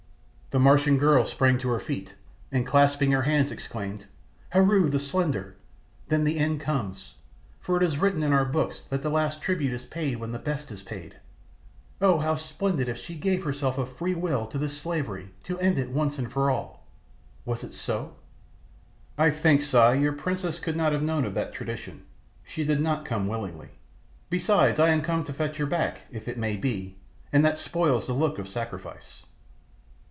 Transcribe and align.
The 0.53 0.59
Martian 0.59 0.97
girl 0.97 1.23
sprang 1.23 1.57
to 1.59 1.69
her 1.69 1.79
feet, 1.79 2.13
and 2.51 2.67
clasping 2.67 3.11
her 3.13 3.21
hands 3.21 3.53
exclaimed, 3.53 4.07
"Heru, 4.49 4.89
the 4.89 4.99
Slender! 4.99 5.55
Then 6.09 6.25
the 6.25 6.37
end 6.37 6.59
comes, 6.59 7.13
for 7.61 7.77
it 7.77 7.83
is 7.83 7.97
written 7.99 8.21
in 8.21 8.33
our 8.33 8.43
books 8.43 8.81
that 8.89 9.01
the 9.01 9.09
last 9.09 9.41
tribute 9.41 9.71
is 9.71 9.85
paid 9.85 10.17
when 10.19 10.33
the 10.33 10.39
best 10.39 10.69
is 10.69 10.83
paid. 10.83 11.15
Oh, 12.01 12.19
how 12.19 12.35
splendid 12.35 12.89
if 12.89 12.97
she 12.97 13.15
gave 13.15 13.45
herself 13.45 13.77
of 13.77 13.95
free 13.95 14.13
will 14.13 14.45
to 14.47 14.57
this 14.57 14.77
slavery 14.77 15.31
to 15.45 15.57
end 15.61 15.79
it 15.79 15.91
once 15.91 16.17
for 16.17 16.51
all. 16.51 16.85
Was 17.45 17.63
it 17.63 17.73
so?" 17.73 18.17
"I 19.17 19.29
think, 19.29 19.63
Si, 19.63 19.77
your 19.99 20.11
princess 20.11 20.59
could 20.59 20.75
not 20.75 20.91
have 20.91 21.01
known 21.01 21.23
of 21.23 21.33
that 21.33 21.53
tradition; 21.53 22.03
she 22.43 22.65
did 22.65 22.81
not 22.81 23.05
come 23.05 23.29
willingly. 23.29 23.69
Besides, 24.29 24.81
I 24.81 24.89
am 24.89 25.01
come 25.01 25.23
to 25.23 25.31
fetch 25.31 25.55
her 25.59 25.65
back, 25.65 26.01
if 26.11 26.27
it 26.27 26.37
may 26.37 26.57
be, 26.57 26.97
and 27.31 27.45
that 27.45 27.57
spoils 27.57 28.05
the 28.07 28.13
look 28.13 28.37
of 28.37 28.49
sacrifice." 28.49 29.21